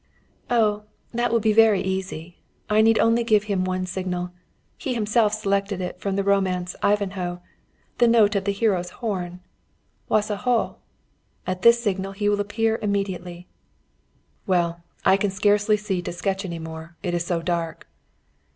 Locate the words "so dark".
17.23-17.87